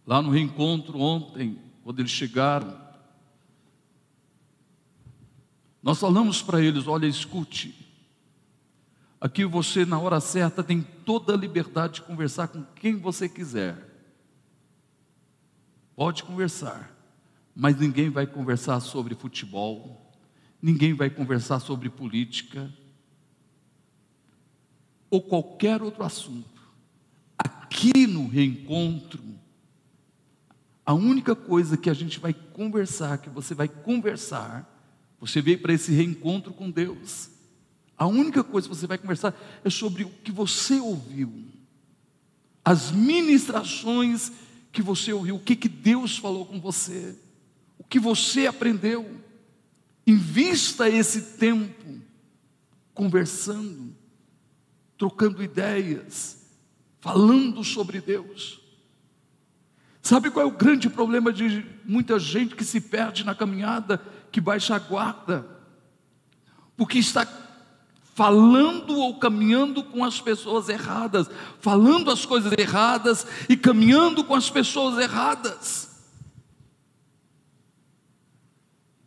[0.05, 2.77] Lá no reencontro ontem, quando eles chegaram,
[5.81, 7.82] nós falamos para eles: olha, escute,
[9.23, 13.93] aqui você, na hora certa, tem toda a liberdade de conversar com quem você quiser,
[15.95, 16.91] Pode conversar,
[17.55, 20.11] mas ninguém vai conversar sobre futebol,
[20.61, 22.71] ninguém vai conversar sobre política
[25.09, 26.61] ou qualquer outro assunto.
[27.37, 29.23] Aqui no reencontro,
[30.83, 34.67] a única coisa que a gente vai conversar, que você vai conversar,
[35.19, 37.29] você veio para esse reencontro com Deus.
[37.97, 41.31] A única coisa que você vai conversar é sobre o que você ouviu,
[42.65, 44.31] as ministrações
[44.71, 47.15] que você ouviu, o que, que Deus falou com você,
[47.77, 49.21] o que você aprendeu.
[50.05, 52.01] Invista esse tempo
[52.93, 53.95] conversando,
[54.97, 56.45] trocando ideias,
[56.99, 58.59] falando sobre Deus.
[60.01, 64.01] Sabe qual é o grande problema de muita gente que se perde na caminhada,
[64.31, 65.47] que baixa a guarda?
[66.75, 67.25] Porque está
[68.13, 74.49] falando ou caminhando com as pessoas erradas, falando as coisas erradas e caminhando com as
[74.49, 75.89] pessoas erradas.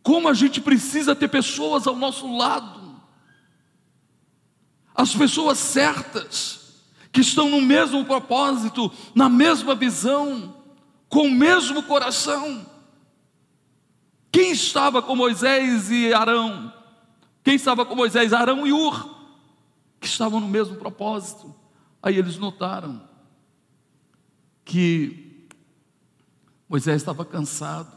[0.03, 3.01] Como a gente precisa ter pessoas ao nosso lado,
[4.93, 6.67] as pessoas certas,
[7.11, 10.55] que estão no mesmo propósito, na mesma visão,
[11.07, 12.65] com o mesmo coração.
[14.31, 16.76] Quem estava com Moisés e Arão?
[17.47, 18.33] Quem estava com Moisés?
[18.33, 19.09] Arão e Ur,
[20.01, 21.55] que estavam no mesmo propósito.
[22.03, 23.01] Aí eles notaram
[24.65, 25.47] que
[26.67, 27.89] Moisés estava cansado,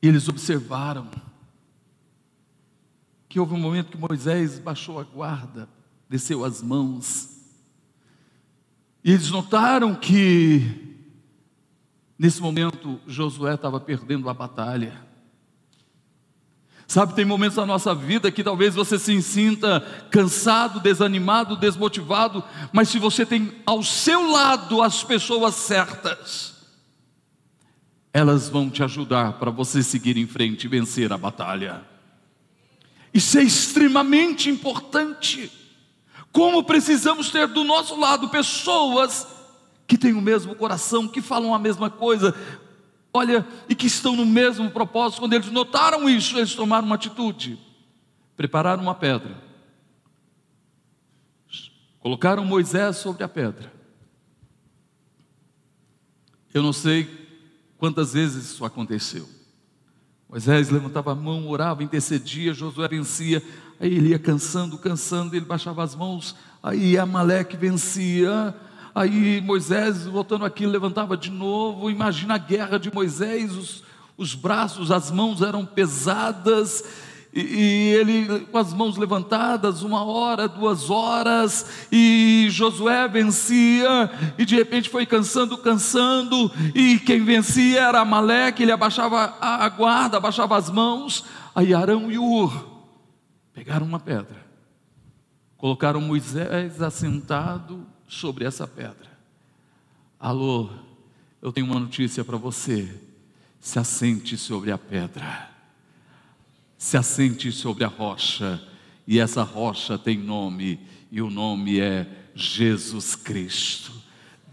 [0.00, 1.10] e eles observaram
[3.28, 5.68] que houve um momento que Moisés baixou a guarda,
[6.08, 7.28] desceu as mãos,
[9.04, 10.86] e eles notaram que
[12.18, 15.07] Nesse momento, Josué estava perdendo a batalha.
[16.88, 22.88] Sabe, tem momentos na nossa vida que talvez você se sinta cansado, desanimado, desmotivado, mas
[22.88, 26.54] se você tem ao seu lado as pessoas certas,
[28.10, 31.82] elas vão te ajudar para você seguir em frente e vencer a batalha.
[33.12, 35.52] Isso é extremamente importante.
[36.32, 39.26] Como precisamos ter do nosso lado pessoas
[39.86, 42.34] que têm o mesmo coração, que falam a mesma coisa,
[43.12, 45.20] olha, e que estão no mesmo propósito.
[45.20, 47.58] Quando eles notaram isso, eles tomaram uma atitude,
[48.36, 49.42] prepararam uma pedra,
[52.00, 53.72] colocaram Moisés sobre a pedra.
[56.52, 57.08] Eu não sei
[57.76, 59.28] quantas vezes isso aconteceu.
[60.28, 63.42] Moisés levantava a mão, orava, intercedia, Josué vencia,
[63.80, 68.54] aí ele ia cansando, cansando, ele baixava as mãos, aí Amaleque vencia,
[68.98, 71.88] Aí Moisés, voltando aqui, levantava de novo.
[71.88, 73.84] Imagina a guerra de Moisés, os,
[74.16, 76.82] os braços, as mãos eram pesadas,
[77.32, 84.44] e, e ele com as mãos levantadas, uma hora, duas horas, e Josué vencia, e
[84.44, 90.56] de repente foi cansando, cansando, e quem vencia era Amaleque, ele abaixava a guarda, abaixava
[90.56, 92.66] as mãos, aí Arão e Ur
[93.54, 94.44] pegaram uma pedra,
[95.56, 99.06] colocaram Moisés assentado sobre essa pedra.
[100.18, 100.70] Alô,
[101.40, 102.92] eu tenho uma notícia para você.
[103.60, 105.50] Se assente sobre a pedra,
[106.76, 108.60] se assente sobre a rocha,
[109.06, 113.92] e essa rocha tem nome, e o nome é Jesus Cristo.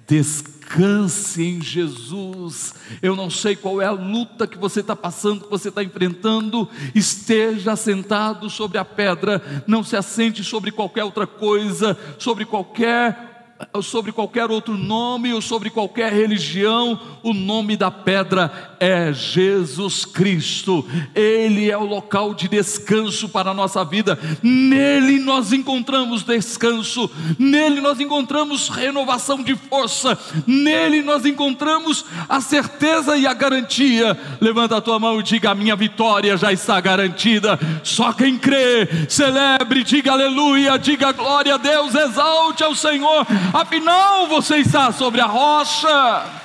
[0.07, 2.75] Descanse em Jesus.
[3.01, 6.69] Eu não sei qual é a luta que você está passando, que você está enfrentando.
[6.93, 9.63] Esteja sentado sobre a pedra.
[9.65, 13.34] Não se assente sobre qualquer outra coisa, sobre qualquer
[13.81, 20.85] sobre qualquer outro nome ou sobre qualquer religião, o nome da pedra é Jesus Cristo.
[21.13, 24.19] Ele é o local de descanso para a nossa vida.
[24.43, 33.17] Nele nós encontramos descanso, nele nós encontramos renovação de força, nele nós encontramos a certeza
[33.17, 34.19] e a garantia.
[34.41, 37.57] Levanta a tua mão e diga: "A minha vitória já está garantida".
[37.83, 44.57] Só quem crê, celebre, diga aleluia, diga glória a Deus, exalte ao Senhor afinal você
[44.57, 46.43] está sobre a rocha.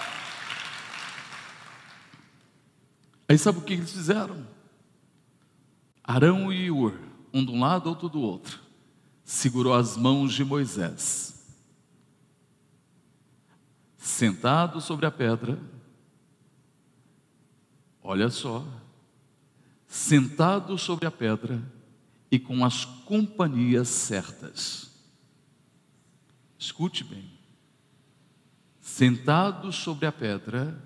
[3.29, 4.47] Aí sabe o que eles fizeram?
[6.03, 6.99] Arão e Ur,
[7.33, 8.59] um de um lado, outro do outro,
[9.23, 11.47] segurou as mãos de Moisés.
[13.97, 15.57] Sentado sobre a pedra,
[18.03, 18.67] olha só,
[19.87, 21.63] sentado sobre a pedra
[22.31, 24.90] e com as companhias certas.
[26.61, 27.25] Escute bem.
[28.81, 30.81] Sentado sobre a pedra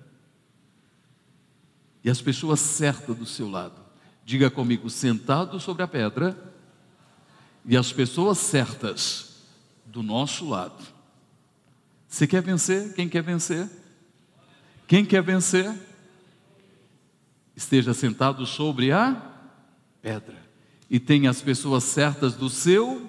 [2.03, 3.79] e as pessoas certas do seu lado.
[4.25, 6.35] Diga comigo, sentado sobre a pedra
[7.67, 9.43] e as pessoas certas
[9.85, 10.83] do nosso lado.
[12.09, 12.95] Você quer vencer?
[12.95, 13.69] Quem quer vencer?
[14.87, 15.79] Quem quer vencer?
[17.57, 19.33] esteja sentado sobre a
[20.03, 20.43] pedra
[20.91, 23.09] e tenha as pessoas certas do seu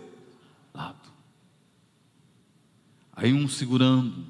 [0.73, 0.95] lado.
[3.15, 4.25] Aí um segurando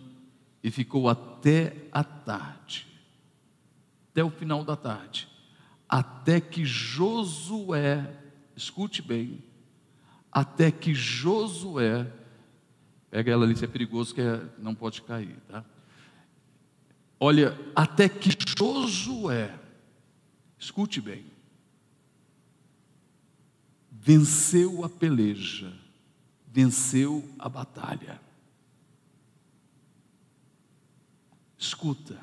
[0.63, 2.87] e ficou até a tarde,
[4.11, 5.27] até o final da tarde,
[5.89, 8.15] até que Josué,
[8.55, 9.43] escute bem,
[10.31, 12.11] até que Josué,
[13.09, 15.63] pega ela ali se é perigoso que é, não pode cair, tá?
[17.19, 19.57] Olha, até que Josué,
[20.59, 21.25] escute bem,
[23.91, 25.73] venceu a peleja,
[26.47, 28.24] venceu a batalha.
[31.65, 32.19] Escuta,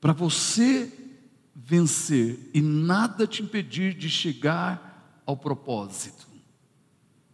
[0.00, 0.90] para você
[1.54, 6.26] vencer e nada te impedir de chegar ao propósito,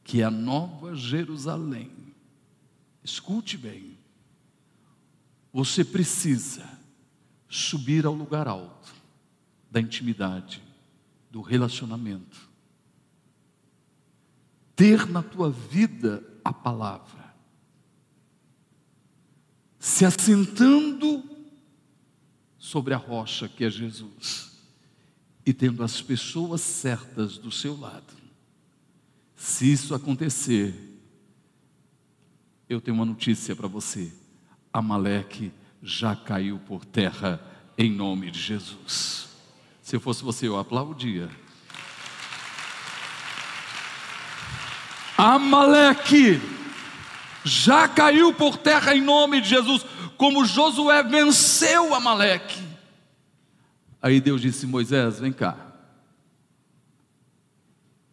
[0.02, 1.92] que é a nova Jerusalém.
[3.02, 3.96] Escute bem,
[5.52, 6.68] você precisa
[7.48, 8.92] subir ao lugar alto
[9.70, 10.60] da intimidade,
[11.30, 12.50] do relacionamento,
[14.74, 17.19] ter na tua vida a palavra,
[19.80, 21.24] se assentando
[22.58, 24.52] sobre a rocha que é Jesus
[25.46, 28.12] e tendo as pessoas certas do seu lado.
[29.34, 30.74] Se isso acontecer,
[32.68, 34.12] eu tenho uma notícia para você:
[34.70, 35.50] Amaleque
[35.82, 37.40] já caiu por terra
[37.78, 39.30] em nome de Jesus.
[39.80, 41.30] Se eu fosse você, eu aplaudia.
[45.16, 46.59] Amaleque
[47.44, 49.84] já caiu por terra em nome de Jesus
[50.16, 52.62] como Josué venceu Amaleque.
[54.02, 55.56] Aí Deus disse: Moisés, vem cá,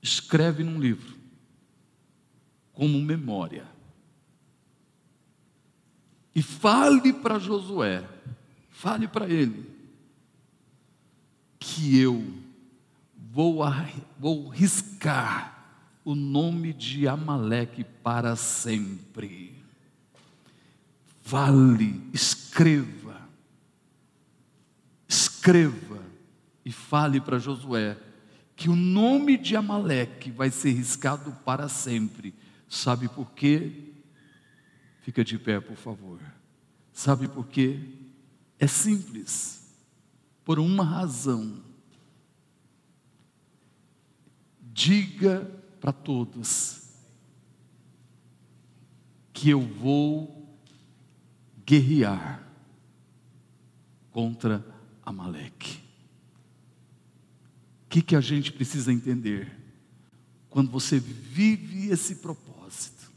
[0.02, 1.16] escreve num livro,
[2.74, 3.66] como memória,
[6.36, 8.08] e fale para Josué,
[8.70, 9.70] fale para ele,
[11.60, 12.24] que eu
[13.32, 13.60] vou,
[14.20, 15.57] vou riscar
[16.08, 19.62] o nome de Amaleque para sempre.
[21.22, 23.28] Vale, escreva,
[25.06, 26.02] escreva
[26.64, 27.98] e fale para Josué
[28.56, 32.34] que o nome de Amaleque vai ser riscado para sempre.
[32.70, 33.92] Sabe por quê?
[35.02, 36.22] Fica de pé, por favor.
[36.94, 37.82] Sabe por quê?
[38.58, 39.76] É simples.
[40.46, 41.62] Por uma razão.
[44.72, 46.88] Diga para todos
[49.34, 50.58] que eu vou
[51.64, 52.44] guerrear
[54.12, 54.66] contra
[55.06, 55.78] Amaleque.
[57.86, 59.56] O que, que a gente precisa entender?
[60.50, 63.12] Quando você vive esse propósito,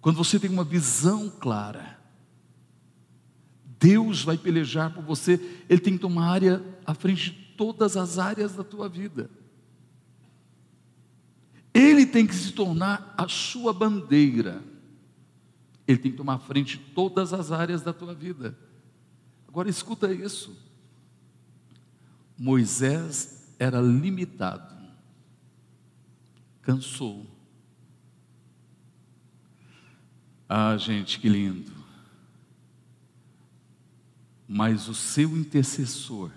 [0.00, 1.98] quando você tem uma visão clara,
[3.78, 5.34] Deus vai pelejar por você,
[5.68, 9.30] Ele tem que tomar área à frente de todas as áreas da tua vida.
[11.72, 14.62] Ele tem que se tornar a sua bandeira.
[15.86, 18.56] Ele tem que tomar frente de todas as áreas da tua vida.
[19.46, 20.56] Agora escuta isso.
[22.38, 24.74] Moisés era limitado,
[26.62, 27.26] cansou.
[30.48, 31.70] Ah, gente, que lindo.
[34.48, 36.30] Mas o seu intercessor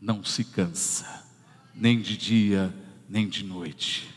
[0.00, 1.24] não se cansa,
[1.74, 2.74] nem de dia,
[3.08, 4.08] nem de noite.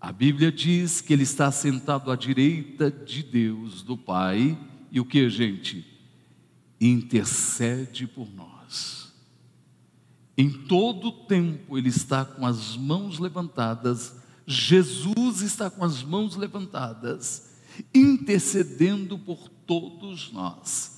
[0.00, 4.56] A Bíblia diz que ele está sentado à direita de Deus, do Pai,
[4.90, 5.84] e o que, gente?
[6.80, 9.12] Intercede por nós.
[10.36, 14.14] Em todo tempo ele está com as mãos levantadas,
[14.46, 17.58] Jesus está com as mãos levantadas,
[17.92, 20.97] intercedendo por todos nós.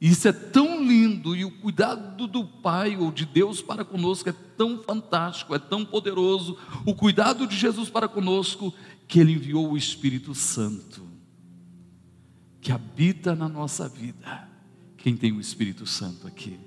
[0.00, 4.32] Isso é tão lindo e o cuidado do Pai ou de Deus para conosco é
[4.32, 6.56] tão fantástico, é tão poderoso.
[6.86, 8.72] O cuidado de Jesus para conosco
[9.06, 11.02] que Ele enviou o Espírito Santo,
[12.62, 14.48] que habita na nossa vida.
[14.96, 16.58] Quem tem o Espírito Santo aqui?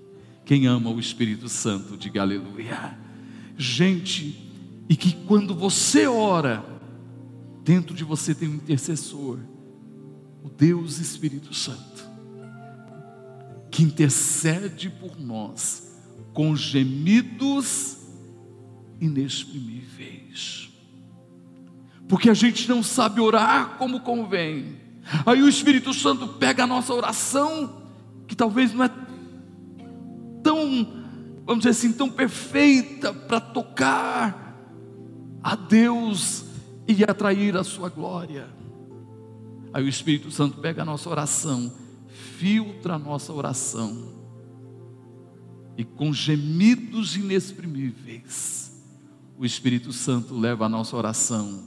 [0.45, 2.95] Quem ama o Espírito Santo, diga aleluia.
[3.57, 4.47] Gente,
[4.88, 6.63] e que quando você ora,
[7.63, 9.39] dentro de você tem um intercessor,
[10.43, 12.12] o Deus Espírito Santo
[13.74, 15.91] que intercede por nós
[16.32, 17.97] com gemidos
[19.01, 20.69] inexprimíveis.
[22.07, 24.78] Porque a gente não sabe orar como convém.
[25.26, 27.82] Aí o Espírito Santo pega a nossa oração,
[28.28, 28.91] que talvez não é
[30.43, 31.03] tão,
[31.43, 34.55] vamos dizer assim, tão perfeita para tocar
[35.41, 36.45] a Deus
[36.88, 38.47] e atrair a sua glória.
[39.74, 41.82] Aí o Espírito Santo pega a nossa oração
[42.14, 44.14] filtra a nossa oração.
[45.78, 48.84] E com gemidos inexprimíveis,
[49.38, 51.64] o Espírito Santo leva a nossa oração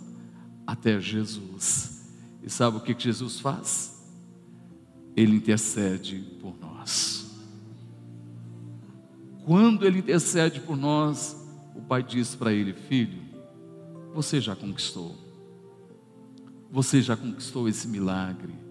[0.67, 2.07] até Jesus.
[2.43, 4.03] E sabe o que Jesus faz?
[5.17, 7.27] Ele intercede por nós.
[9.45, 11.37] Quando ele intercede por nós,
[11.75, 13.23] o Pai diz para ele: Filho,
[14.15, 15.17] você já conquistou.
[16.71, 18.66] Você já conquistou esse milagre.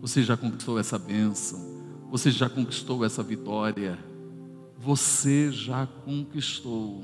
[0.00, 1.58] Você já conquistou essa bênção.
[2.10, 3.98] Você já conquistou essa vitória.
[4.78, 7.02] Você já conquistou.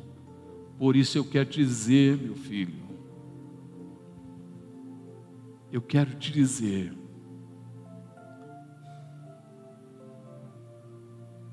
[0.78, 2.84] Por isso eu quero te dizer, meu filho,
[5.70, 6.92] eu quero te dizer,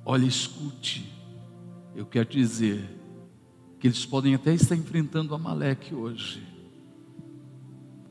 [0.06, 1.12] olha, escute,
[1.96, 2.88] eu quero te dizer
[3.80, 6.48] que eles podem até estar enfrentando Amaleque hoje,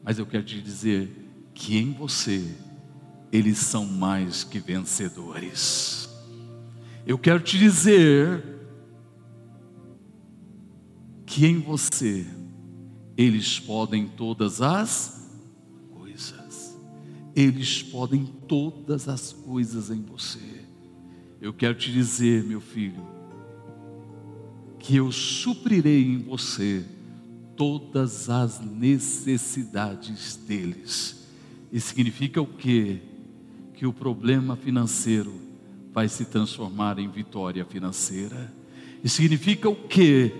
[0.02, 1.08] mas eu quero te dizer
[1.54, 2.56] que em você
[3.32, 6.08] eles são mais que vencedores.
[7.06, 8.42] Eu quero te dizer
[11.24, 12.26] que em você
[13.16, 15.28] eles podem todas as
[15.92, 16.76] coisas.
[17.34, 20.64] Eles podem todas as coisas em você.
[21.40, 23.06] Eu quero te dizer, meu filho,
[24.78, 26.84] que eu suprirei em você
[27.56, 31.28] todas as necessidades deles.
[31.70, 33.00] E significa o quê?
[33.80, 35.32] Que o problema financeiro
[35.90, 38.52] vai se transformar em vitória financeira.
[39.02, 40.34] E significa o quê?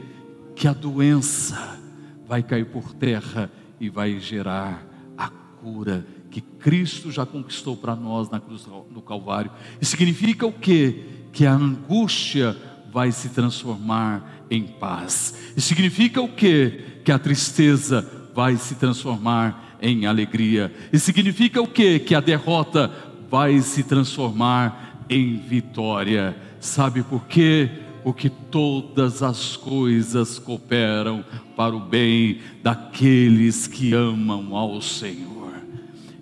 [0.54, 1.80] Que a doença
[2.28, 4.86] vai cair por terra e vai gerar
[5.16, 9.50] a cura que Cristo já conquistou para nós na cruz do Calvário.
[9.80, 11.02] E significa o quê?
[11.32, 12.54] Que a angústia
[12.92, 15.34] vai se transformar em paz.
[15.56, 16.84] E significa o quê?
[17.06, 20.70] Que a tristeza vai se transformar em alegria.
[20.92, 21.98] E significa o quê?
[21.98, 26.36] Que a derrota vai se transformar em vitória.
[26.58, 27.70] Sabe por quê?
[28.02, 31.24] Porque todas as coisas cooperam
[31.56, 35.52] para o bem daqueles que amam ao Senhor.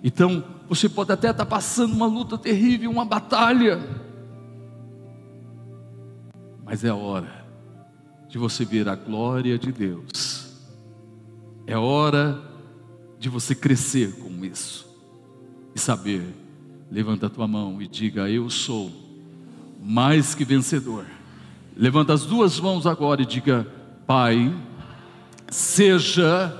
[0.03, 3.79] Então, você pode até estar passando uma luta terrível, uma batalha,
[6.63, 7.45] mas é hora
[8.29, 10.53] de você ver a glória de Deus.
[11.65, 12.39] É hora
[13.17, 14.87] de você crescer com isso
[15.73, 16.48] e saber.
[16.91, 18.91] Levanta a tua mão e diga: Eu sou
[19.79, 21.05] mais que vencedor.
[21.77, 23.67] Levanta as duas mãos agora e diga:
[24.07, 24.51] Pai,
[25.49, 26.51] seja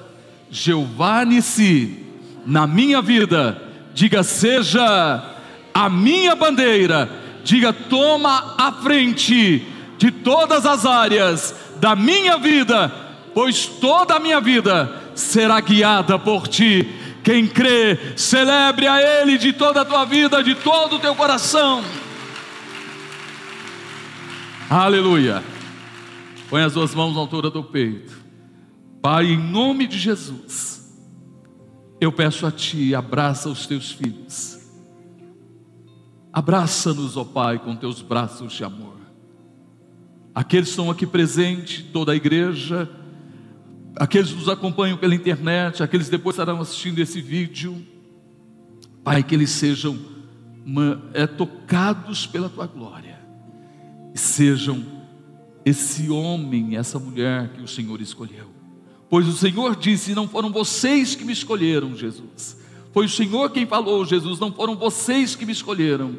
[0.51, 2.05] Jeová Nissi
[2.45, 3.59] na minha vida.
[3.93, 5.35] Diga: Seja
[5.73, 7.09] a minha bandeira.
[7.43, 9.65] Diga: Toma a frente
[9.97, 12.89] de todas as áreas da minha vida,
[13.33, 16.98] pois toda a minha vida será guiada por ti.
[17.29, 21.83] Quem crê, celebre a Ele de toda a tua vida, de todo o teu coração.
[24.67, 25.43] Aleluia.
[26.49, 28.19] Põe as duas mãos na altura do peito.
[28.99, 30.91] Pai, em nome de Jesus,
[32.01, 34.57] eu peço a Ti, abraça os teus filhos.
[36.33, 38.99] Abraça-nos, ó Pai, com teus braços de amor
[40.39, 42.89] aqueles que estão aqui presentes, toda a igreja,
[43.95, 47.85] aqueles que nos acompanham pela internet, aqueles que depois estarão assistindo esse vídeo,
[49.03, 49.97] Pai, que eles sejam
[50.65, 53.19] uma, é, tocados pela tua glória,
[54.13, 54.85] e sejam
[55.65, 58.47] esse homem, essa mulher que o Senhor escolheu,
[59.09, 62.57] pois o Senhor disse: Não foram vocês que me escolheram, Jesus,
[62.91, 66.17] foi o Senhor quem falou, Jesus, não foram vocês que me escolheram,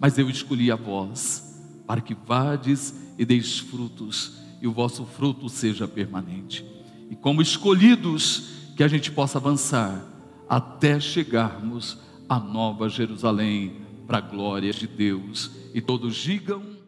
[0.00, 5.48] mas eu escolhi a vós, para que vades e deis frutos, e o vosso fruto
[5.48, 6.64] seja permanente.
[7.10, 10.02] E como escolhidos, que a gente possa avançar
[10.48, 11.98] até chegarmos
[12.28, 15.50] à Nova Jerusalém, para a glória de Deus.
[15.74, 16.79] E todos digam.